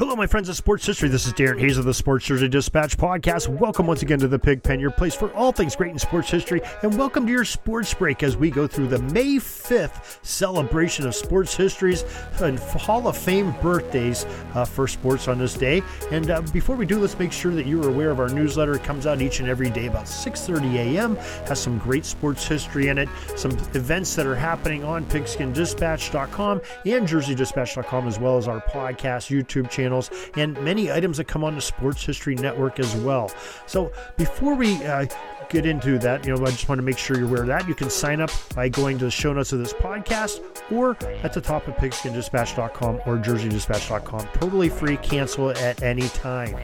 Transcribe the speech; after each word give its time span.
Hello, 0.00 0.16
my 0.16 0.26
friends 0.26 0.48
of 0.48 0.56
sports 0.56 0.86
history. 0.86 1.10
This 1.10 1.26
is 1.26 1.34
Darren 1.34 1.60
Hayes 1.60 1.76
of 1.76 1.84
the 1.84 1.92
Sports 1.92 2.24
Jersey 2.24 2.48
Dispatch 2.48 2.96
podcast. 2.96 3.48
Welcome 3.48 3.86
once 3.86 4.00
again 4.00 4.18
to 4.20 4.28
the 4.28 4.38
Pigpen, 4.38 4.80
your 4.80 4.90
place 4.90 5.14
for 5.14 5.30
all 5.34 5.52
things 5.52 5.76
great 5.76 5.90
in 5.90 5.98
sports 5.98 6.30
history, 6.30 6.62
and 6.82 6.96
welcome 6.96 7.26
to 7.26 7.30
your 7.30 7.44
sports 7.44 7.92
break 7.92 8.22
as 8.22 8.34
we 8.34 8.50
go 8.50 8.66
through 8.66 8.86
the 8.86 8.98
May 9.12 9.34
5th 9.34 10.24
celebration 10.24 11.06
of 11.06 11.14
sports 11.14 11.54
histories 11.54 12.06
and 12.40 12.58
Hall 12.58 13.08
of 13.08 13.16
Fame 13.18 13.54
birthdays 13.60 14.24
uh, 14.54 14.64
for 14.64 14.88
sports 14.88 15.28
on 15.28 15.38
this 15.38 15.52
day. 15.52 15.82
And 16.10 16.30
uh, 16.30 16.40
before 16.50 16.76
we 16.76 16.86
do, 16.86 16.98
let's 16.98 17.18
make 17.18 17.30
sure 17.30 17.52
that 17.52 17.66
you're 17.66 17.86
aware 17.86 18.10
of 18.10 18.20
our 18.20 18.30
newsletter. 18.30 18.76
It 18.76 18.84
comes 18.84 19.06
out 19.06 19.20
each 19.20 19.40
and 19.40 19.50
every 19.50 19.68
day 19.68 19.84
about 19.84 20.06
6:30 20.06 20.76
a.m. 20.76 21.16
Has 21.46 21.60
some 21.60 21.76
great 21.76 22.06
sports 22.06 22.48
history 22.48 22.88
in 22.88 22.96
it, 22.96 23.10
some 23.36 23.50
events 23.74 24.14
that 24.14 24.24
are 24.24 24.34
happening 24.34 24.82
on 24.82 25.04
PigskinDispatch.com 25.04 26.62
and 26.86 27.06
JerseyDispatch.com, 27.06 28.08
as 28.08 28.18
well 28.18 28.38
as 28.38 28.48
our 28.48 28.62
podcast, 28.62 29.28
YouTube 29.28 29.68
channel 29.68 29.89
channels, 29.90 30.10
and 30.36 30.60
many 30.62 30.90
items 30.90 31.16
that 31.16 31.24
come 31.26 31.44
on 31.44 31.54
the 31.54 31.60
Sports 31.60 32.04
History 32.04 32.34
Network 32.36 32.78
as 32.78 32.94
well. 32.96 33.30
So 33.66 33.92
before 34.16 34.54
we 34.54 34.76
uh, 34.84 35.06
get 35.48 35.66
into 35.66 35.98
that, 35.98 36.24
you 36.24 36.34
know, 36.34 36.42
I 36.42 36.50
just 36.50 36.68
want 36.68 36.78
to 36.78 36.82
make 36.82 36.98
sure 36.98 37.16
you're 37.16 37.26
aware 37.26 37.42
of 37.42 37.48
that. 37.48 37.68
You 37.68 37.74
can 37.74 37.90
sign 37.90 38.20
up 38.20 38.30
by 38.54 38.68
going 38.68 38.98
to 38.98 39.06
the 39.06 39.10
show 39.10 39.32
notes 39.32 39.52
of 39.52 39.58
this 39.58 39.72
podcast 39.72 40.40
or 40.70 40.96
at 41.24 41.32
the 41.32 41.40
top 41.40 41.66
of 41.66 41.74
pigskindispatch.com 41.74 43.00
or 43.06 43.18
jerseydispatch.com. 43.18 44.28
Totally 44.34 44.68
free, 44.68 44.96
cancel 44.98 45.50
at 45.50 45.82
any 45.82 46.08
time. 46.10 46.56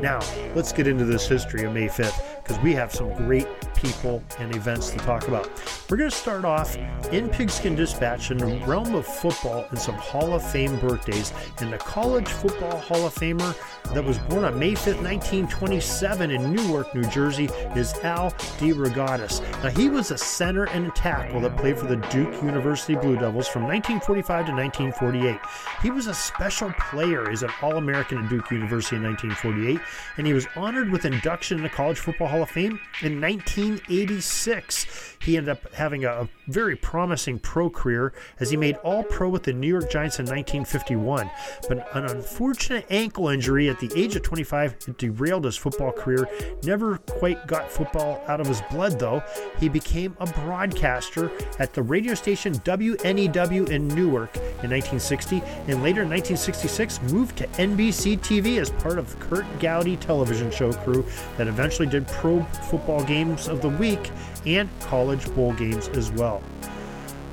Now, 0.00 0.20
let's 0.54 0.72
get 0.72 0.86
into 0.86 1.04
this 1.04 1.26
history 1.28 1.64
of 1.64 1.72
May 1.72 1.86
5th 1.86 2.42
because 2.42 2.58
we 2.62 2.72
have 2.74 2.92
some 2.92 3.14
great 3.14 3.46
people 3.74 4.22
and 4.38 4.54
events 4.54 4.90
to 4.90 4.98
talk 4.98 5.28
about. 5.28 5.48
We're 5.90 5.98
going 5.98 6.08
to 6.08 6.16
start 6.16 6.46
off 6.46 6.78
in 7.12 7.28
Pigskin 7.28 7.74
Dispatch 7.74 8.30
in 8.30 8.38
the 8.38 8.46
realm 8.66 8.94
of 8.94 9.06
football 9.06 9.66
and 9.68 9.78
some 9.78 9.96
Hall 9.96 10.32
of 10.32 10.42
Fame 10.50 10.80
birthdays. 10.80 11.34
And 11.60 11.70
the 11.70 11.76
College 11.76 12.26
Football 12.26 12.78
Hall 12.78 13.06
of 13.06 13.14
Famer 13.14 13.54
that 13.92 14.02
was 14.02 14.16
born 14.18 14.44
on 14.44 14.58
May 14.58 14.72
5th, 14.72 15.02
1927 15.02 16.30
in 16.30 16.54
Newark, 16.54 16.94
New 16.94 17.04
Jersey 17.10 17.50
is 17.76 17.92
Al 17.98 18.30
DeRogatis. 18.58 19.42
Now, 19.62 19.68
he 19.68 19.90
was 19.90 20.10
a 20.10 20.16
center 20.16 20.64
and 20.64 20.86
a 20.86 20.90
tackle 20.92 21.40
that 21.42 21.56
played 21.58 21.78
for 21.78 21.86
the 21.86 21.96
Duke 21.96 22.32
University 22.42 22.94
Blue 22.94 23.16
Devils 23.16 23.46
from 23.46 23.64
1945 23.64 24.46
to 24.46 24.52
1948. 24.52 25.38
He 25.82 25.90
was 25.90 26.06
a 26.06 26.14
special 26.14 26.72
player. 26.90 27.28
He's 27.28 27.42
an 27.42 27.50
All 27.60 27.76
American 27.76 28.24
at 28.24 28.30
Duke 28.30 28.50
University 28.50 28.96
in 28.96 29.02
1948, 29.02 29.80
and 30.16 30.26
he 30.26 30.32
was 30.32 30.46
honored 30.56 30.90
with 30.90 31.04
induction 31.04 31.58
in 31.58 31.62
the 31.62 31.68
College 31.68 31.98
Football 31.98 32.28
Hall 32.28 32.42
of 32.42 32.50
Fame 32.50 32.80
in 33.02 33.20
1986. 33.20 35.16
He 35.20 35.36
ended 35.36 35.50
up 35.50 35.74
having 35.84 36.06
a 36.06 36.26
very 36.48 36.74
promising 36.76 37.38
pro 37.38 37.68
career 37.68 38.14
as 38.40 38.50
he 38.50 38.56
made 38.56 38.76
All 38.76 39.02
Pro 39.02 39.28
with 39.28 39.42
the 39.42 39.52
New 39.52 39.68
York 39.68 39.90
Giants 39.90 40.18
in 40.18 40.24
1951. 40.24 41.30
But 41.68 41.94
an 41.94 42.06
unfortunate 42.06 42.86
ankle 42.88 43.28
injury 43.28 43.68
at 43.68 43.78
the 43.80 43.92
age 43.94 44.16
of 44.16 44.22
25 44.22 44.96
derailed 44.96 45.44
his 45.44 45.58
football 45.58 45.92
career. 45.92 46.26
Never 46.62 46.96
quite 46.96 47.46
got 47.46 47.70
football 47.70 48.22
out 48.28 48.40
of 48.40 48.46
his 48.46 48.62
blood, 48.70 48.98
though. 48.98 49.22
He 49.60 49.68
became 49.68 50.16
a 50.20 50.26
broadcaster 50.26 51.30
at 51.58 51.74
the 51.74 51.82
radio 51.82 52.14
station 52.14 52.54
WNEW 52.54 53.68
in 53.68 53.86
Newark 53.88 54.34
in 54.36 54.70
1960, 54.70 55.42
and 55.68 55.82
later 55.82 56.00
in 56.00 56.08
1966 56.08 57.02
moved 57.12 57.36
to 57.36 57.46
NBC 57.58 58.18
TV 58.20 58.58
as 58.58 58.70
part 58.70 58.98
of 58.98 59.18
Curt 59.20 59.44
Gowdy 59.60 59.98
television 59.98 60.50
show 60.50 60.72
crew 60.72 61.04
that 61.36 61.46
eventually 61.46 61.88
did 61.88 62.08
pro 62.08 62.42
football 62.70 63.04
games 63.04 63.48
of 63.48 63.60
the 63.60 63.68
week 63.68 64.10
and 64.46 64.68
college 64.80 65.32
bowl 65.34 65.52
games 65.54 65.63
as 65.72 66.10
well. 66.12 66.42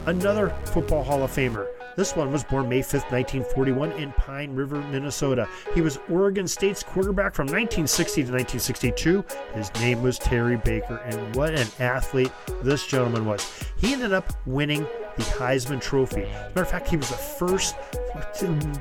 Another 0.06 0.50
Football 0.66 1.04
Hall 1.04 1.24
of 1.24 1.32
Famer. 1.32 1.68
This 1.98 2.16
one 2.16 2.32
was 2.32 2.44
born 2.44 2.70
May 2.70 2.80
5th, 2.80 3.12
1941, 3.12 3.92
in 3.92 4.12
Pine 4.14 4.56
River, 4.56 4.82
Minnesota. 4.90 5.48
He 5.76 5.82
was 5.82 6.00
Oregon 6.10 6.48
State's 6.48 6.82
quarterback 6.82 7.36
from 7.36 7.48
1960 7.48 8.24
to 8.24 8.32
1962. 8.32 9.26
His 9.54 9.74
name 9.76 10.02
was 10.02 10.18
Terry 10.18 10.58
Baker, 10.58 10.98
and 11.06 11.36
what 11.36 11.54
an 11.54 11.68
athlete 11.80 12.32
this 12.64 12.88
gentleman 12.88 13.26
was. 13.26 13.46
He 13.78 13.94
ended 13.94 14.14
up 14.14 14.32
winning 14.46 14.88
the 15.18 15.24
Heisman 15.24 15.82
Trophy. 15.82 16.24
As 16.24 16.28
a 16.28 16.50
matter 16.50 16.62
of 16.62 16.70
fact, 16.70 16.88
he 16.88 16.98
was 16.98 17.10
the 17.10 17.16
first 17.16 17.76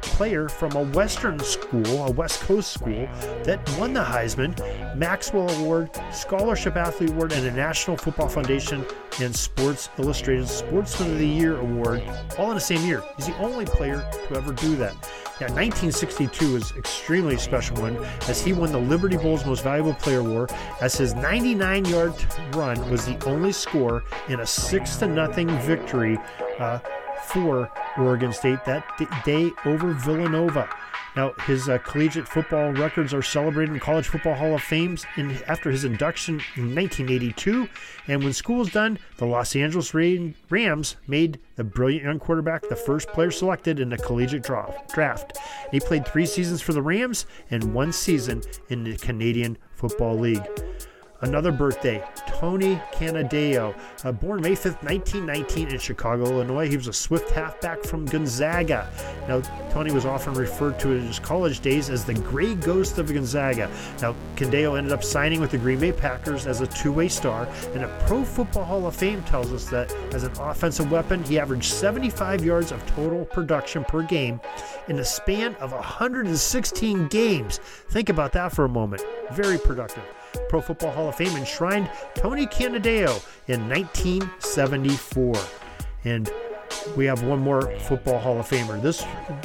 player 0.02 0.48
from 0.48 0.72
a 0.72 0.82
Western 0.82 1.38
school, 1.40 2.06
a 2.06 2.10
West 2.10 2.40
Coast 2.40 2.72
school, 2.72 3.08
that 3.44 3.60
won 3.78 3.92
the 3.92 4.02
Heisman, 4.02 4.56
Maxwell 4.96 5.50
Award, 5.60 5.90
Scholarship 6.12 6.76
Athlete 6.76 7.10
Award, 7.10 7.32
and 7.32 7.46
a 7.46 7.52
National 7.52 7.96
Football 7.96 8.28
Foundation 8.28 8.84
and 9.20 9.34
Sports 9.34 9.90
Illustrated 9.98 10.48
Sportsman 10.48 11.12
of 11.12 11.18
the 11.18 11.26
Year 11.26 11.58
Award, 11.58 12.02
all 12.38 12.50
in 12.50 12.54
the 12.54 12.60
same 12.60 12.84
year. 12.86 13.02
He's 13.16 13.26
the 13.26 13.36
only 13.38 13.64
player 13.64 14.08
to 14.28 14.36
ever 14.36 14.52
do 14.52 14.76
that. 14.76 14.94
Now, 15.40 15.46
1962 15.54 16.56
is 16.56 16.72
extremely 16.76 17.38
special 17.38 17.76
one 17.80 17.96
as 18.28 18.44
he 18.44 18.52
won 18.52 18.72
the 18.72 18.78
Liberty 18.78 19.16
Bowl's 19.16 19.46
Most 19.46 19.64
Valuable 19.64 19.94
Player 19.94 20.18
Award 20.18 20.52
as 20.82 20.96
his 20.96 21.14
99-yard 21.14 22.12
run 22.54 22.90
was 22.90 23.06
the 23.06 23.18
only 23.24 23.52
score 23.52 24.04
in 24.28 24.40
a 24.40 24.46
six 24.46 24.96
to 24.96 25.06
nothing 25.06 25.48
victory 25.60 26.18
uh, 26.58 26.78
for 27.26 27.70
Oregon 27.96 28.32
State 28.32 28.64
that 28.64 28.84
day 29.24 29.50
over 29.64 29.92
Villanova. 29.92 30.68
Now, 31.16 31.32
his 31.46 31.68
uh, 31.68 31.78
collegiate 31.78 32.28
football 32.28 32.72
records 32.72 33.12
are 33.12 33.22
celebrated 33.22 33.72
in 33.72 33.80
College 33.80 34.06
Football 34.06 34.34
Hall 34.34 34.54
of 34.54 34.62
Fame 34.62 34.96
in, 35.16 35.32
after 35.48 35.70
his 35.70 35.84
induction 35.84 36.34
in 36.56 36.74
1982. 36.74 37.68
And 38.06 38.22
when 38.22 38.32
school 38.32 38.58
was 38.58 38.70
done, 38.70 38.98
the 39.16 39.26
Los 39.26 39.56
Angeles 39.56 39.92
Rams 39.92 40.96
made 41.08 41.40
the 41.56 41.64
brilliant 41.64 42.04
young 42.04 42.18
quarterback 42.20 42.68
the 42.68 42.76
first 42.76 43.08
player 43.08 43.30
selected 43.30 43.80
in 43.80 43.88
the 43.88 43.98
collegiate 43.98 44.44
draft. 44.44 45.38
He 45.72 45.80
played 45.80 46.06
three 46.06 46.26
seasons 46.26 46.62
for 46.62 46.72
the 46.72 46.82
Rams 46.82 47.26
and 47.50 47.74
one 47.74 47.92
season 47.92 48.42
in 48.68 48.84
the 48.84 48.96
Canadian 48.96 49.58
Football 49.74 50.18
League. 50.18 50.48
Another 51.22 51.52
birthday, 51.52 52.02
Tony 52.26 52.80
Canadeo, 52.92 53.74
uh, 54.04 54.12
born 54.12 54.40
May 54.40 54.52
5th, 54.52 54.82
1919 54.82 55.68
in 55.68 55.78
Chicago, 55.78 56.24
Illinois. 56.24 56.66
He 56.66 56.78
was 56.78 56.86
a 56.86 56.94
swift 56.94 57.30
halfback 57.30 57.84
from 57.84 58.06
Gonzaga. 58.06 58.90
Now, 59.28 59.42
Tony 59.70 59.92
was 59.92 60.06
often 60.06 60.32
referred 60.32 60.78
to 60.80 60.92
in 60.92 61.06
his 61.06 61.18
college 61.18 61.60
days 61.60 61.90
as 61.90 62.06
the 62.06 62.14
gray 62.14 62.54
ghost 62.54 62.96
of 62.96 63.12
Gonzaga. 63.12 63.70
Now, 64.00 64.16
Canadeo 64.36 64.78
ended 64.78 64.94
up 64.94 65.04
signing 65.04 65.42
with 65.42 65.50
the 65.50 65.58
Green 65.58 65.78
Bay 65.78 65.92
Packers 65.92 66.46
as 66.46 66.62
a 66.62 66.66
two-way 66.68 67.08
star, 67.08 67.46
and 67.74 67.84
a 67.84 68.04
Pro 68.06 68.24
Football 68.24 68.64
Hall 68.64 68.86
of 68.86 68.96
Fame 68.96 69.22
tells 69.24 69.52
us 69.52 69.66
that 69.66 69.92
as 70.14 70.22
an 70.22 70.32
offensive 70.40 70.90
weapon, 70.90 71.22
he 71.24 71.38
averaged 71.38 71.70
75 71.70 72.42
yards 72.42 72.72
of 72.72 72.84
total 72.86 73.26
production 73.26 73.84
per 73.84 74.02
game 74.02 74.40
in 74.88 74.98
a 74.98 75.04
span 75.04 75.54
of 75.56 75.72
116 75.72 77.08
games. 77.08 77.58
Think 77.90 78.08
about 78.08 78.32
that 78.32 78.52
for 78.52 78.64
a 78.64 78.68
moment. 78.70 79.02
Very 79.32 79.58
productive. 79.58 80.02
Pro 80.48 80.60
Football 80.60 80.92
Hall 80.92 81.08
of 81.08 81.16
Fame 81.16 81.36
enshrined 81.36 81.90
Tony 82.14 82.46
Canadeo 82.46 83.22
in 83.48 83.68
1974. 83.68 85.34
And 86.04 86.30
we 86.96 87.04
have 87.06 87.22
one 87.22 87.40
more 87.40 87.62
Football 87.80 88.18
Hall 88.18 88.38
of 88.38 88.48
Famer. 88.48 88.80
This 88.80 89.04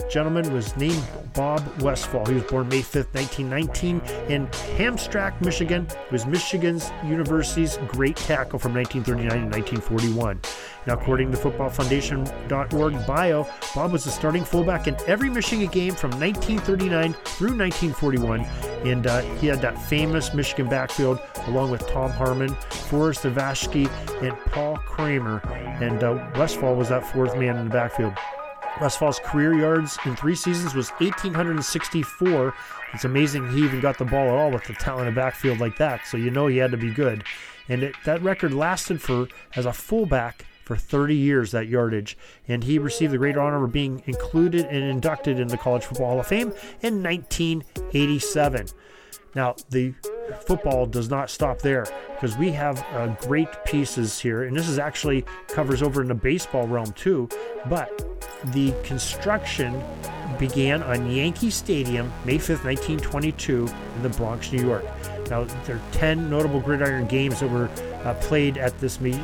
gentleman 0.10 0.52
was 0.54 0.76
named 0.78 1.04
Bob 1.34 1.64
Westfall. 1.82 2.26
He 2.26 2.36
was 2.36 2.44
born 2.44 2.68
May 2.70 2.82
5th, 2.82 3.14
1919, 3.14 4.02
in 4.30 4.48
Hamtramck, 4.78 5.40
Michigan. 5.42 5.88
He 6.10 6.14
was 6.14 6.26
Michigan's 6.26 6.92
University's 7.06 7.78
great 7.88 8.16
tackle 8.16 8.60
from 8.60 8.74
1939 8.74 9.52
to 9.52 9.58
1941. 9.58 10.40
Now, 10.88 10.94
according 10.94 11.32
to 11.32 11.38
footballfoundation.org 11.38 13.08
bio, 13.08 13.48
Bob 13.74 13.92
was 13.92 14.04
the 14.04 14.12
starting 14.12 14.44
fullback 14.44 14.88
in 14.88 14.96
every 15.08 15.30
Michigan 15.30 15.68
game 15.68 15.96
from 15.96 16.12
1939 16.12 17.14
through 17.14 17.58
1941, 17.58 18.42
and 18.86 19.08
uh, 19.08 19.22
he 19.40 19.48
had 19.48 19.62
that 19.62 19.82
famous 19.82 20.34
Michigan 20.34 20.70
backfield 20.70 21.20
along 21.48 21.72
with 21.72 21.88
Tom 21.88 22.12
Harmon, 22.12 22.50
Forest 22.90 23.24
Evashevski, 23.24 23.90
and 24.22 24.38
Paul 24.52 24.78
Kromer. 24.78 25.44
And 25.82 26.04
uh, 26.04 26.26
Westfall 26.36 26.76
was 26.76 26.90
that 26.90 27.06
fourth 27.06 27.36
man 27.38 27.58
in 27.58 27.66
the 27.66 27.74
backfield. 27.74 28.14
Westfall's 28.80 29.20
career 29.20 29.54
yards 29.54 29.98
in 30.06 30.16
three 30.16 30.36
seasons 30.36 30.74
was 30.74 30.90
1,864. 30.92 32.54
It's 32.94 33.06
amazing 33.06 33.50
he 33.52 33.64
even 33.64 33.80
got 33.80 33.98
the 33.98 34.06
ball 34.06 34.28
at 34.28 34.34
all 34.34 34.52
with 34.52 34.66
the 34.66 34.74
talented 34.74 35.16
backfield 35.16 35.60
like 35.60 35.78
that. 35.78 36.06
So 36.08 36.18
you 36.18 36.32
know 36.32 36.48
he 36.48 36.58
had 36.58 36.72
to 36.72 36.78
be 36.78 36.92
good. 36.92 37.24
And 37.68 37.84
it, 37.84 37.96
that 38.06 38.22
record 38.22 38.54
lasted 38.54 39.02
for 39.02 39.28
as 39.56 39.66
a 39.66 39.74
fullback 39.74 40.46
for 40.64 40.76
30 40.76 41.16
years, 41.16 41.52
that 41.52 41.68
yardage. 41.68 42.18
And 42.48 42.64
he 42.64 42.80
received 42.80 43.14
the 43.14 43.18
great 43.18 43.38
honor 43.38 43.64
of 43.64 43.72
being 43.72 44.04
included 44.06 44.66
and 44.66 44.84
inducted 44.84 45.40
in 45.40 45.48
the 45.48 45.58
College 45.58 45.86
Football 45.86 46.08
Hall 46.08 46.20
of 46.20 46.28
Fame 46.28 46.54
in 46.82 47.04
1987. 47.04 48.68
Now, 49.36 49.56
the 49.70 49.94
football 50.46 50.86
does 50.86 51.10
not 51.10 51.30
stop 51.30 51.60
there 51.60 51.86
because 52.14 52.38
we 52.38 52.52
have 52.52 52.84
uh, 52.94 53.08
great 53.28 53.50
pieces 53.66 54.20
here, 54.20 54.44
and 54.44 54.56
this 54.56 54.68
is 54.68 54.80
actually 54.80 55.26
covers 55.48 55.82
over 55.82 56.02
in 56.02 56.08
the 56.08 56.16
baseball 56.16 56.68
realm 56.68 56.92
too. 56.94 57.30
But 57.70 57.90
the 58.46 58.74
construction 58.84 59.82
began 60.40 60.84
on 60.84 61.10
Yankee 61.10 61.50
Stadium 61.50 62.12
May 62.26 62.38
5th, 62.38 62.66
1922, 62.66 63.68
in 63.96 64.04
the 64.04 64.10
Bronx, 64.10 64.52
New 64.52 64.64
York. 64.64 64.84
Now, 65.30 65.44
there 65.66 65.78
are 65.78 65.82
10 65.92 66.30
notable 66.30 66.60
gridiron 66.60 67.08
games 67.08 67.40
that 67.40 67.50
were 67.50 67.70
uh, 68.04 68.14
played 68.16 68.58
at 68.58 68.78
this 68.80 69.00
major, 69.02 69.24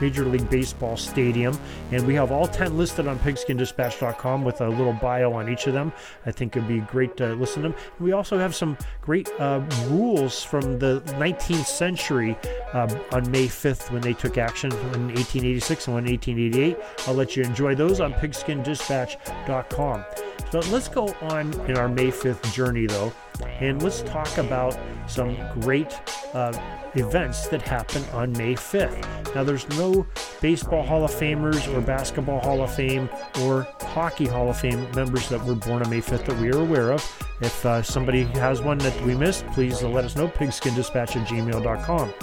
major 0.00 0.24
League 0.24 0.48
Baseball 0.50 0.96
stadium. 0.96 1.58
And 1.92 2.06
we 2.06 2.14
have 2.14 2.32
all 2.32 2.46
10 2.46 2.76
listed 2.76 3.06
on 3.06 3.18
pigskindispatch.com 3.20 4.44
with 4.44 4.60
a 4.60 4.68
little 4.68 4.92
bio 4.94 5.32
on 5.32 5.48
each 5.48 5.66
of 5.66 5.72
them. 5.72 5.92
I 6.26 6.32
think 6.32 6.56
it'd 6.56 6.68
be 6.68 6.80
great 6.80 7.16
to 7.18 7.34
listen 7.34 7.62
to 7.62 7.68
them. 7.70 7.78
We 8.00 8.12
also 8.12 8.38
have 8.38 8.54
some 8.54 8.76
great 9.00 9.28
uh, 9.38 9.62
rules 9.86 10.42
from 10.42 10.78
the 10.78 11.00
19th 11.18 11.66
century 11.66 12.36
uh, 12.72 12.88
on 13.12 13.30
May 13.30 13.46
5th 13.46 13.90
when 13.90 14.02
they 14.02 14.14
took 14.14 14.38
action 14.38 14.72
in 14.72 15.08
1886 15.14 15.86
and 15.88 15.96
1888. 16.06 16.76
I'll 17.06 17.14
let 17.14 17.36
you 17.36 17.44
enjoy 17.44 17.74
those 17.74 18.00
on 18.00 18.12
pigskindispatch.com. 18.14 20.04
So 20.50 20.60
let's 20.70 20.88
go 20.88 21.08
on 21.20 21.52
in 21.68 21.76
our 21.76 21.88
May 21.88 22.08
5th 22.10 22.52
journey, 22.54 22.86
though, 22.86 23.12
and 23.60 23.82
let's 23.82 24.02
talk 24.02 24.38
about 24.38 24.78
some 25.06 25.36
great 25.60 26.00
uh, 26.34 26.52
events 26.94 27.48
that 27.48 27.62
happen 27.62 28.04
on 28.12 28.32
May 28.32 28.54
5th. 28.54 29.34
Now, 29.34 29.44
there's 29.44 29.68
no 29.70 30.06
Baseball 30.40 30.82
Hall 30.82 31.04
of 31.04 31.10
Famers 31.10 31.72
or 31.74 31.80
Basketball 31.80 32.40
Hall 32.40 32.62
of 32.62 32.74
Fame 32.74 33.08
or 33.42 33.66
Hockey 33.80 34.26
Hall 34.26 34.50
of 34.50 34.58
Fame 34.58 34.90
members 34.92 35.28
that 35.28 35.44
were 35.44 35.54
born 35.54 35.82
on 35.82 35.90
May 35.90 36.00
5th 36.00 36.26
that 36.26 36.38
we 36.38 36.50
are 36.50 36.58
aware 36.60 36.92
of. 36.92 37.04
If 37.40 37.64
uh, 37.64 37.82
somebody 37.82 38.24
has 38.24 38.60
one 38.60 38.78
that 38.78 39.00
we 39.02 39.14
missed, 39.14 39.46
please 39.48 39.82
let 39.82 40.04
us 40.04 40.16
know, 40.16 40.28
pigskindispatch 40.28 41.16
at 41.16 41.28
gmail.com. 41.28 42.14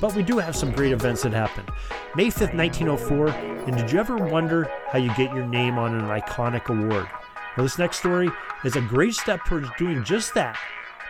But 0.00 0.14
we 0.14 0.22
do 0.22 0.38
have 0.38 0.54
some 0.54 0.70
great 0.72 0.92
events 0.92 1.22
that 1.22 1.32
happen. 1.32 1.64
May 2.14 2.26
5th, 2.26 2.54
1904, 2.54 3.28
and 3.28 3.76
did 3.76 3.90
you 3.90 3.98
ever 3.98 4.16
wonder 4.16 4.70
how 4.90 4.98
you 4.98 5.08
get 5.14 5.34
your 5.34 5.46
name 5.46 5.76
on 5.78 5.94
an 5.94 6.04
iconic 6.04 6.66
award? 6.66 7.08
Well, 7.58 7.64
this 7.64 7.76
next 7.76 7.98
story 7.98 8.30
is 8.62 8.76
a 8.76 8.80
great 8.80 9.14
step 9.14 9.44
towards 9.44 9.68
doing 9.76 10.04
just 10.04 10.32
that 10.34 10.56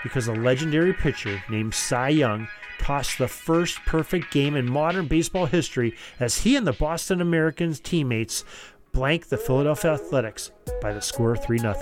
because 0.03 0.29
a 0.29 0.33
legendary 0.33 0.95
pitcher 0.95 1.43
named 1.51 1.75
Cy 1.75 2.09
Young 2.09 2.49
tossed 2.79 3.19
the 3.19 3.29
first 3.29 3.77
perfect 3.85 4.31
game 4.31 4.57
in 4.57 4.65
modern 4.65 5.09
baseball 5.09 5.45
history 5.45 5.95
as 6.19 6.39
he 6.39 6.57
and 6.57 6.67
the 6.67 6.73
Boston 6.73 7.21
Americans 7.21 7.81
teammates 7.81 8.47
blanked 8.93 9.29
the 9.29 9.37
Philadelphia 9.37 9.93
Athletics 9.93 10.51
by 10.81 10.95
the 10.95 11.03
score 11.03 11.33
of 11.33 11.45
3 11.45 11.59
0. 11.59 11.75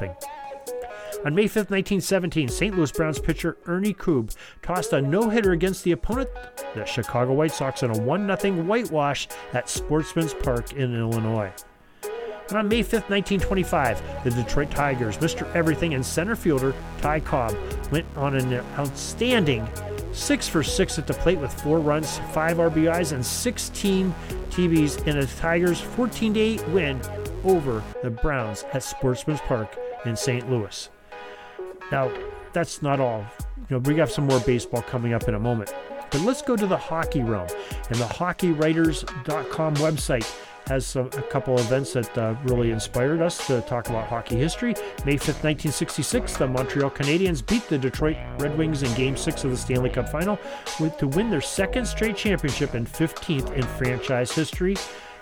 On 1.25 1.33
May 1.33 1.47
5, 1.47 1.71
1917, 1.71 2.49
St. 2.49 2.77
Louis 2.77 2.91
Browns 2.91 3.21
pitcher 3.21 3.59
Ernie 3.67 3.95
Koob 3.95 4.35
tossed 4.63 4.93
a 4.93 5.01
no 5.01 5.31
hitter 5.31 5.53
against 5.53 5.85
the 5.85 5.93
opponent, 5.93 6.29
the 6.75 6.85
Chicago 6.85 7.35
White 7.35 7.53
Sox, 7.53 7.85
in 7.85 7.93
a 7.93 7.99
1 8.01 8.37
0 8.41 8.65
whitewash 8.65 9.29
at 9.53 9.69
Sportsman's 9.69 10.35
Park 10.35 10.73
in 10.73 10.93
Illinois. 10.93 11.53
And 12.49 12.59
on 12.59 12.69
May 12.69 12.83
5, 12.83 13.11
1925, 13.11 14.25
the 14.25 14.31
Detroit 14.31 14.71
Tigers, 14.71 15.19
Mr. 15.19 15.53
Everything, 15.55 15.95
and 15.95 16.05
center 16.05 16.37
fielder 16.37 16.75
Ty 17.01 17.21
Cobb 17.21 17.57
went 17.91 18.07
on 18.17 18.37
an 18.37 18.53
outstanding 18.79 19.69
6 20.13 20.49
for 20.49 20.63
6 20.63 20.99
at 20.99 21.07
the 21.07 21.15
plate 21.15 21.39
with 21.39 21.53
4 21.63 21.81
runs, 21.81 22.19
5 22.33 22.57
RBIs, 22.59 23.13
and 23.13 23.25
16 23.25 24.15
TBs 24.51 25.07
in 25.07 25.19
a 25.19 25.27
Tigers 25.27 25.81
14 25.81 26.37
8 26.37 26.69
win 26.69 27.01
over 27.45 27.83
the 28.03 28.11
Browns 28.11 28.65
at 28.73 28.83
Sportsman's 28.83 29.41
Park 29.41 29.77
in 30.05 30.17
St. 30.17 30.49
Louis. 30.49 30.89
Now, 31.91 32.13
that's 32.53 32.81
not 32.81 33.01
all. 33.01 33.27
You 33.69 33.77
know, 33.77 33.79
we 33.79 33.97
have 33.97 34.11
some 34.11 34.27
more 34.27 34.41
baseball 34.41 34.83
coming 34.83 35.13
up 35.13 35.29
in 35.29 35.35
a 35.35 35.41
moment. 35.41 35.75
But 36.11 36.21
let's 36.21 36.43
go 36.43 36.57
to 36.57 36.67
the 36.67 36.77
hockey 36.77 37.23
realm. 37.23 37.49
And 37.91 37.99
the 37.99 38.05
hockeywriters.com 38.05 39.75
website 39.75 40.33
has 40.67 40.87
some, 40.87 41.07
a 41.07 41.23
couple 41.23 41.59
events 41.59 41.93
that 41.93 42.19
uh, 42.19 42.35
really 42.45 42.71
inspired 42.71 43.23
us 43.23 43.47
to 43.47 43.61
talk 43.63 43.89
about 43.89 44.09
hockey 44.09 44.37
history. 44.37 44.75
May 45.05 45.15
5th, 45.15 45.43
1966, 45.45 46.37
the 46.37 46.47
Montreal 46.49 46.91
Canadiens 46.91 47.47
beat 47.47 47.69
the 47.69 47.79
Detroit 47.79 48.17
Red 48.39 48.57
Wings 48.59 48.83
in 48.83 48.93
Game 48.95 49.17
6 49.17 49.45
of 49.45 49.51
the 49.51 49.57
Stanley 49.57 49.91
Cup 49.91 50.09
Final 50.09 50.39
with, 50.81 50.97
to 50.99 51.09
win 51.09 51.31
their 51.31 51.41
second 51.41 51.87
straight 51.87 52.17
championship 52.17 52.75
and 52.75 52.87
15th 52.87 53.53
in 53.53 53.63
franchise 53.63 54.33
history. 54.33 54.77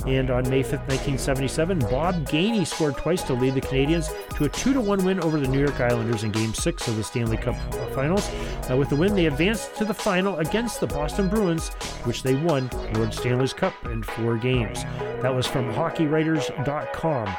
And 0.07 0.31
on 0.31 0.49
May 0.51 0.63
5th, 0.63 0.87
1977, 0.89 1.79
Bob 1.79 2.27
Gainey 2.29 2.67
scored 2.67 2.97
twice 2.97 3.23
to 3.25 3.33
lead 3.33 3.55
the 3.55 3.61
Canadiens 3.61 4.11
to 4.37 4.45
a 4.45 4.49
2 4.49 4.81
1 4.81 5.05
win 5.05 5.21
over 5.21 5.41
the 5.41 5.49
New 5.49 5.61
York 5.61 5.81
Islanders 5.81 6.25
in 6.25 6.33
Game 6.33 6.53
6 6.53 6.89
of 6.89 6.97
the 6.97 7.05
Stanley 7.05 7.37
Cup 7.37 7.57
Finals. 7.95 8.29
Uh, 8.71 8.77
with 8.77 8.91
the 8.91 8.97
win, 8.97 9.15
they 9.15 9.27
advanced 9.27 9.77
to 9.77 9.85
the 9.85 9.95
final 9.95 10.37
against 10.39 10.81
the 10.81 10.87
Boston 10.87 11.29
Bruins, 11.29 11.69
which 12.05 12.23
they 12.23 12.35
won 12.35 12.69
Lord 12.95 13.15
Stanley's 13.15 13.55
Cup 13.55 13.75
in 13.87 14.03
four 14.03 14.37
games. 14.37 14.83
That 15.23 15.35
was 15.35 15.47
from 15.47 15.73
HockeyWriters.com. 15.73 17.35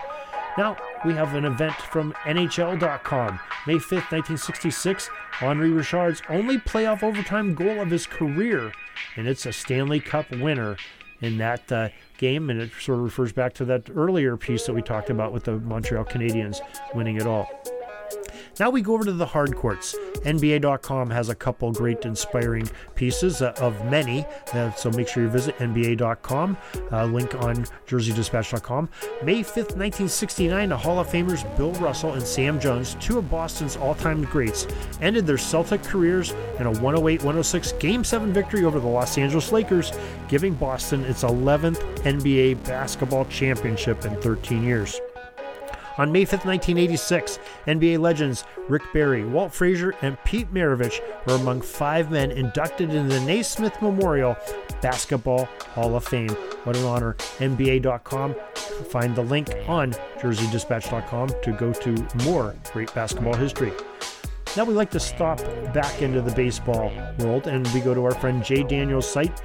Now, 0.58 0.78
we 1.04 1.14
have 1.14 1.36
an 1.36 1.46
event 1.46 1.76
from 1.76 2.14
NHL.com. 2.24 3.40
May 3.68 3.76
5th, 3.76 4.12
1966, 4.12 5.10
Henri 5.34 5.70
Richard's 5.70 6.22
only 6.30 6.58
playoff 6.58 7.04
overtime 7.04 7.54
goal 7.54 7.82
of 7.82 7.92
his 7.92 8.08
career, 8.08 8.72
and 9.18 9.28
it's 9.28 9.46
a 9.46 9.52
Stanley 9.52 10.00
Cup 10.00 10.32
winner 10.32 10.78
in 11.22 11.38
that 11.38 11.72
uh, 11.72 11.90
game, 12.18 12.50
and 12.50 12.62
it 12.62 12.72
sort 12.80 13.00
of 13.00 13.04
refers 13.04 13.32
back 13.34 13.54
to 13.54 13.66
that 13.66 13.90
earlier 13.96 14.38
piece 14.38 14.66
that 14.66 14.74
we 14.74 14.82
talked 14.82 15.10
about 15.10 15.32
with 15.32 15.44
the 15.46 15.58
Montreal 15.60 16.06
Canadiens 16.06 16.60
winning 16.94 17.18
it 17.18 17.28
all. 17.28 17.50
Now 18.60 18.70
we 18.70 18.82
go 18.82 18.94
over 18.94 19.04
to 19.04 19.12
the 19.12 19.26
hard 19.26 19.56
courts. 19.56 19.96
NBA.com 20.24 21.10
has 21.10 21.30
a 21.30 21.36
couple 21.36 21.72
great 21.74 22.06
inspiring 22.06 22.70
pieces 22.96 23.42
uh, 23.42 23.54
of 23.60 23.84
many, 23.86 24.26
uh, 24.54 24.72
so 24.72 24.90
make 24.92 25.10
sure 25.10 25.24
you 25.24 25.30
visit 25.30 25.58
NBA.com. 25.58 26.58
Uh, 26.92 27.06
link 27.06 27.36
on 27.36 27.58
JerseyDispatch.com. 27.88 28.90
May 29.24 29.42
5th, 29.42 29.76
1969, 29.76 30.70
the 30.70 30.78
Hall 30.78 31.00
of 31.00 31.08
Famers 31.08 31.58
Bill 31.58 31.74
Russell 31.74 32.14
and 32.14 32.24
Sam 32.24 32.60
Jones, 32.60 32.96
two 33.02 33.18
of 33.18 33.30
Boston's 33.30 33.76
all 33.76 33.96
time 33.96 34.24
greats, 34.24 34.68
ended 35.02 35.28
their 35.28 35.38
Celtic 35.38 35.84
careers 35.84 36.34
in 36.60 36.66
a 36.66 36.72
108 36.72 37.22
106 37.22 37.74
Game 37.74 38.04
7 38.04 38.32
victory 38.32 38.64
over 38.64 38.80
the 38.80 38.88
Los 38.88 39.18
Angeles 39.18 39.52
Lakers, 39.52 39.92
giving 40.30 40.54
Boston 40.54 41.04
its 41.06 41.24
11th 41.24 41.82
NBA 42.04 42.64
basketball 42.66 43.26
championship 43.26 44.06
in 44.06 44.20
13 44.22 44.64
years. 44.64 45.02
On 45.98 46.12
May 46.12 46.26
5, 46.26 46.46
1986, 46.46 47.40
NBA 47.68 48.00
legends 48.00 48.44
Rick 48.68 48.84
Barry, 48.94 49.24
Walt 49.24 49.54
Frazier, 49.54 49.96
and 50.02 50.22
Pete 50.24 50.54
Maravich 50.54 51.00
were 51.26 51.36
among 51.36 51.62
five 51.62 52.12
men 52.12 52.32
inducted 52.32 52.94
into 52.94 53.14
the 53.14 53.26
Naismith 53.26 53.82
Memorial 53.82 54.36
Basketball 54.82 55.46
Hall 55.74 55.96
of 55.96 56.06
Fame. 56.06 56.30
What 56.64 56.76
an 56.76 56.86
honor. 56.86 57.14
NBA.com. 57.38 58.36
Find 58.90 59.16
the 59.16 59.22
link 59.22 59.50
on 59.68 59.94
JerseyDispatch.com 60.20 61.30
to 61.44 61.52
go 61.54 61.72
to 61.72 62.24
more 62.26 62.56
great 62.74 62.94
basketball 62.94 63.36
history. 63.36 63.72
Now 64.58 64.64
we 64.64 64.74
like 64.74 64.92
to 64.92 65.02
stop 65.02 65.40
back 65.74 66.02
into 66.02 66.22
the 66.22 66.32
baseball 66.32 66.90
world 67.20 67.48
and 67.48 67.68
we 67.74 67.82
go 67.82 67.94
to 67.94 68.06
our 68.06 68.14
friend 68.14 68.42
Jay 68.42 68.64
Daniels' 68.64 69.10
site, 69.10 69.38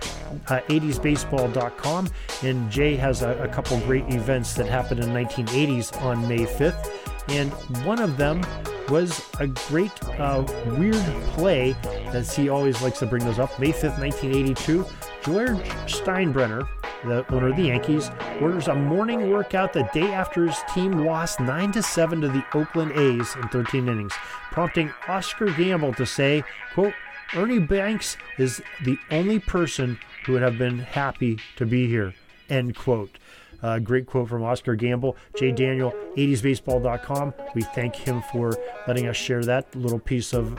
uh, 0.47 0.61
80sbaseball.com. 0.69 2.09
And 2.45 2.71
Jay 2.71 2.95
has 2.95 3.23
a, 3.23 3.37
a 3.43 3.49
couple 3.49 3.81
great 3.81 4.05
events 4.15 4.55
that 4.55 4.67
happened 4.67 5.01
in 5.01 5.09
1980s 5.09 6.01
on 6.03 6.29
May 6.29 6.47
5th. 6.47 6.93
And 7.29 7.51
one 7.85 8.01
of 8.01 8.17
them 8.17 8.41
was 8.89 9.21
a 9.41 9.49
great 9.49 9.93
uh, 10.21 10.45
weird 10.79 10.95
play 11.33 11.73
that 12.13 12.29
he 12.29 12.49
always 12.49 12.81
likes 12.81 13.01
to 13.01 13.07
bring 13.07 13.25
those 13.25 13.41
up. 13.41 13.59
May 13.59 13.73
5th, 13.73 13.99
1982, 13.99 14.87
George 15.25 15.59
Steinbrenner, 15.87 16.69
the 17.05 17.25
owner 17.33 17.49
of 17.49 17.57
the 17.57 17.65
Yankees, 17.65 18.11
orders 18.41 18.69
a 18.69 18.75
morning 18.75 19.31
workout 19.31 19.73
the 19.73 19.89
day 19.93 20.13
after 20.13 20.47
his 20.47 20.59
team 20.73 20.93
lost 20.93 21.41
9 21.41 21.73
to 21.73 21.83
7 21.83 22.21
to 22.21 22.29
the 22.29 22.45
Oakland 22.55 22.93
A's 22.93 23.35
in 23.37 23.49
13 23.49 23.89
innings, 23.89 24.13
prompting 24.51 24.93
Oscar 25.09 25.51
Gamble 25.53 25.95
to 25.95 26.07
say, 26.07 26.45
quote, 26.75 26.95
Ernie 27.35 27.61
Banks 27.61 28.17
is 28.39 28.61
the 28.85 28.99
only 29.11 29.39
person 29.39 29.99
who 30.25 30.33
would 30.33 30.43
have 30.43 30.59
been 30.59 30.81
happy 30.81 31.39
to 31.57 31.65
be 31.65 31.87
here, 31.87 32.15
end 32.49 32.77
quote. 32.77 33.19
Uh, 33.63 33.79
great 33.79 34.07
quote 34.07 34.29
from 34.29 34.43
Oscar 34.43 34.75
Gamble. 34.75 35.17
Jay 35.37 35.53
Daniel, 35.53 35.93
80sbaseball.com. 36.17 37.35
We 37.55 37.63
thank 37.63 37.95
him 37.95 38.23
for 38.33 38.57
letting 38.87 39.07
us 39.07 39.17
share 39.17 39.45
that 39.45 39.75
little 39.75 39.99
piece 39.99 40.33
of 40.33 40.59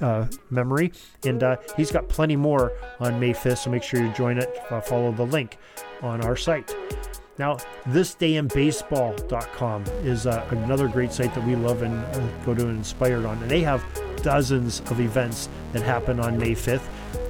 uh, 0.00 0.26
memory. 0.50 0.92
And 1.24 1.42
uh, 1.42 1.56
he's 1.76 1.90
got 1.90 2.08
plenty 2.08 2.36
more 2.36 2.72
on 3.00 3.18
May 3.18 3.32
5th, 3.32 3.58
so 3.58 3.70
make 3.70 3.82
sure 3.82 4.00
you 4.00 4.12
join 4.12 4.38
it. 4.38 4.56
Uh, 4.70 4.80
follow 4.80 5.12
the 5.12 5.26
link 5.26 5.58
on 6.02 6.24
our 6.24 6.36
site. 6.36 6.74
Now, 7.38 7.56
thisdayinbaseball.com 7.88 9.84
is 10.04 10.26
uh, 10.26 10.46
another 10.50 10.86
great 10.86 11.12
site 11.12 11.34
that 11.34 11.46
we 11.46 11.56
love 11.56 11.80
and 11.82 11.94
uh, 11.94 12.20
go 12.44 12.54
to 12.54 12.68
and 12.68 12.76
inspired 12.76 13.24
on. 13.24 13.38
And 13.38 13.50
they 13.50 13.62
have 13.62 13.82
dozens 14.22 14.80
of 14.90 15.00
events 15.00 15.48
that 15.72 15.82
happen 15.82 16.20
on 16.20 16.38
May 16.38 16.52
5th. 16.52 16.82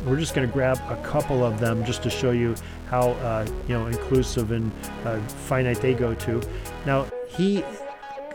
We're 0.05 0.19
just 0.19 0.35
going 0.35 0.47
to 0.47 0.53
grab 0.53 0.79
a 0.91 0.97
couple 1.05 1.45
of 1.45 1.61
them 1.61 1.85
just 1.85 2.03
to 2.03 2.11
show 2.11 2.33
you 2.33 2.57
how 2.93 3.13
uh, 3.25 3.47
you 3.67 3.75
know 3.75 3.87
inclusive 3.87 4.53
and 4.53 4.71
uh, 5.07 5.19
finite 5.49 5.81
they 5.81 5.95
go 5.95 6.15
to. 6.15 6.43
Now 6.85 7.07
he 7.27 7.65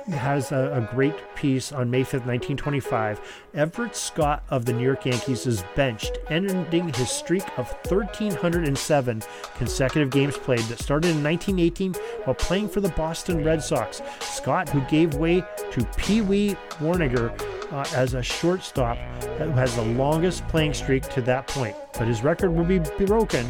has 0.10 0.52
a, 0.52 0.72
a, 0.74 0.96
great 0.96 1.14
piece 1.36 1.74
on 1.74 1.92
May 1.92 2.02
5th, 2.02 2.26
1925. 2.26 3.20
Everett 3.54 3.94
Scott 3.94 4.42
of 4.50 4.64
the 4.64 4.72
New 4.72 4.84
York 4.84 5.06
Yankees 5.06 5.46
is 5.46 5.64
benched, 5.76 6.18
ending 6.30 6.94
his 6.94 7.10
streak 7.10 7.44
of 7.60 7.70
1,307 7.90 9.22
consecutive 9.58 10.10
games 10.10 10.38
played 10.38 10.62
that 10.62 10.80
started 10.80 11.10
in 11.10 11.22
1918 11.22 11.94
while 12.24 12.36
playing 12.36 12.70
for 12.70 12.80
the 12.80 12.90
Boston 12.90 13.44
Red 13.44 13.62
Sox. 13.62 14.02
Scott, 14.22 14.70
who 14.70 14.80
gave 14.90 15.16
way 15.16 15.44
to 15.72 15.86
Pee 15.98 16.22
Wee 16.22 16.56
Wanninger, 16.80 17.30
uh, 17.72 17.86
as 17.94 18.14
a 18.14 18.24
shortstop 18.24 18.98
who 19.38 19.50
has 19.50 19.76
the 19.76 19.84
longest 19.84 20.48
playing 20.48 20.74
streak 20.74 21.04
to 21.10 21.22
that 21.22 21.48
point. 21.48 21.76
But 21.98 22.08
his 22.08 22.24
record 22.24 22.52
will 22.52 22.64
be 22.64 22.80
broken 23.06 23.46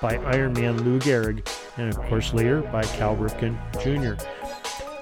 by 0.00 0.16
Iron 0.16 0.52
Man 0.52 0.82
Lou 0.82 0.98
Gehrig 0.98 1.46
and, 1.76 1.88
of 1.88 1.98
course, 2.08 2.32
later 2.32 2.62
by 2.62 2.82
Cal 2.82 3.16
Ripken 3.16 3.56
Jr. 3.82 4.22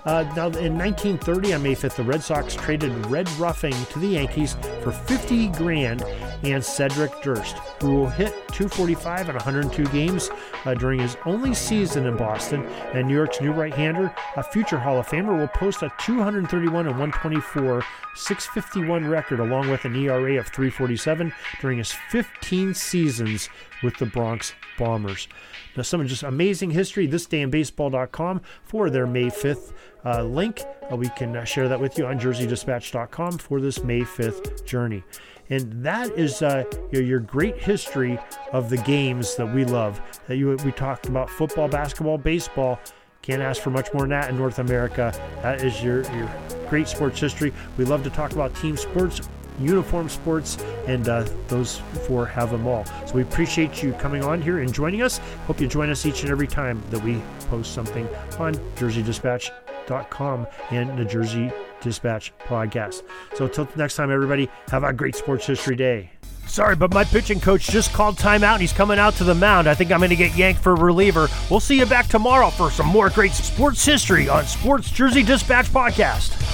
Uh, 0.05 0.23
now, 0.37 0.49
in 0.59 0.77
1930, 0.77 1.55
on 1.55 1.63
May 1.63 1.75
5th, 1.75 1.97
the 1.97 2.03
Red 2.03 2.23
Sox 2.23 2.55
traded 2.55 2.93
Red 3.07 3.27
Ruffing 3.39 3.75
to 3.87 3.99
the 3.99 4.09
Yankees 4.09 4.55
for 4.83 4.93
50 4.93 5.49
grand 5.49 6.03
and 6.43 6.63
Cedric 6.63 7.23
Durst, 7.23 7.57
who 7.81 7.95
will 7.95 8.09
hit 8.09 8.33
245 8.49 9.31
in 9.31 9.35
102 9.35 9.85
games 9.87 10.29
uh, 10.67 10.75
during 10.75 11.01
his 11.01 11.17
only 11.25 11.55
season 11.55 12.07
in 12.07 12.19
Boston. 12.19 12.67
And 12.93 13.09
New 13.09 13.15
York's 13.15 13.41
new 13.41 13.53
right-hander, 13.53 14.15
a 14.37 14.43
future 14.43 14.79
Hall 14.79 14.99
of 14.99 15.07
Famer, 15.07 15.39
will 15.39 15.49
post 15.49 15.83
a 15.83 15.91
231 16.01 16.87
and 16.87 16.99
124, 16.99 17.83
651 18.15 19.09
record, 19.09 19.41
along 19.41 19.71
with 19.71 19.87
an 19.87 19.97
ERA 19.97 20.39
of 20.39 20.49
347 20.49 21.33
during 21.63 21.79
his 21.79 21.93
15 22.11 22.75
seasons 22.75 23.49
with 23.83 23.97
the 23.99 24.07
Bronx 24.07 24.55
Bombers. 24.79 25.29
Now, 25.77 25.83
some 25.83 26.07
just 26.07 26.23
amazing 26.23 26.71
history. 26.71 27.07
This 27.07 27.27
day 27.27 27.41
in 27.41 27.51
baseball.com 27.51 28.41
for 28.63 28.91
their 28.91 29.07
May 29.07 29.27
5th 29.27 29.73
uh, 30.05 30.23
link. 30.23 30.63
Uh, 30.91 30.97
we 30.97 31.09
can 31.11 31.37
uh, 31.37 31.45
share 31.45 31.69
that 31.69 31.81
with 31.81 31.99
you 31.99 32.07
on 32.07 32.19
jerseydispatch.com 32.19 33.39
for 33.39 33.61
this 33.61 33.83
May 33.83 34.01
5th 34.01 34.65
journey. 34.65 35.03
And 35.51 35.85
that 35.85 36.11
is 36.13 36.43
uh, 36.43 36.65
your, 36.91 37.03
your, 37.03 37.21
great 37.21 37.59
history 37.59 38.19
of 38.53 38.71
the 38.71 38.79
games 38.79 39.37
that 39.37 39.53
we 39.53 39.65
love. 39.65 40.01
That 40.27 40.37
you 40.37 40.57
we 40.65 40.73
talked 40.73 41.07
about 41.07 41.29
football, 41.29 41.69
basketball, 41.69 42.17
baseball. 42.17 42.81
Can't 43.21 43.43
ask 43.43 43.63
for 43.63 43.71
much 43.71 43.93
more 43.93 44.03
than 44.03 44.11
that 44.11 44.31
in 44.31 44.37
North 44.37 44.59
America. 44.59 45.13
That 45.43 45.63
is 45.63 45.83
your, 45.83 46.03
your 46.15 46.31
great 46.69 46.89
sports 46.89 47.21
history. 47.21 47.53
We 47.77 47.85
love 47.85 48.05
to 48.05 48.11
talk 48.11 48.33
about 48.33 48.55
team 48.57 48.77
sports 48.77 49.21
uniform 49.59 50.09
sports, 50.09 50.59
and 50.87 51.09
uh, 51.09 51.27
those 51.49 51.79
four 52.07 52.27
have 52.27 52.51
them 52.51 52.67
all. 52.67 52.85
So 53.07 53.15
we 53.15 53.23
appreciate 53.23 53.83
you 53.83 53.93
coming 53.95 54.25
on 54.25 54.41
here 54.43 54.59
and 54.61 54.73
joining 54.73 55.03
us. 55.03 55.19
Hope 55.47 55.61
you 55.61 55.67
join 55.67 55.91
us 55.91 56.07
each 56.07 56.23
and 56.23 56.31
every 56.31 56.47
time 56.47 56.83
that 56.91 57.03
we 57.03 57.21
post 57.49 57.73
something 57.75 58.09
on 58.39 58.55
JerseyDispatch.com 58.77 60.47
and 60.71 60.99
the 60.99 61.05
Jersey 61.05 61.53
Dispatch 61.81 62.33
podcast. 62.47 63.03
So 63.35 63.45
until 63.45 63.69
next 63.77 63.97
time, 63.97 64.11
everybody, 64.11 64.49
have 64.69 64.85
a 64.85 64.93
great 64.93 65.15
sports 65.15 65.47
history 65.47 65.77
day. 65.77 66.11
Sorry, 66.47 66.77
but 66.77 66.93
my 66.93 67.05
pitching 67.05 67.41
coach 67.41 67.67
just 67.69 67.93
called 67.93 68.17
timeout 68.17 68.55
and 68.55 68.61
he's 68.61 68.73
coming 68.73 68.99
out 68.99 69.15
to 69.15 69.25
the 69.25 69.35
mound. 69.35 69.67
I 69.67 69.75
think 69.75 69.91
I'm 69.91 69.99
going 69.99 70.11
to 70.11 70.17
get 70.17 70.37
yanked 70.37 70.63
for 70.63 70.75
reliever. 70.75 71.29
We'll 71.51 71.61
see 71.61 71.79
you 71.79 71.87
back 71.87 72.07
tomorrow 72.07 72.51
for 72.51 72.71
some 72.71 72.87
more 72.87 73.11
great 73.11 73.33
sports 73.33 73.85
history 73.85 74.29
on 74.29 74.45
Sports 74.45 74.91
Jersey 74.91 75.23
Dispatch 75.23 75.67
Podcast. 75.67 76.54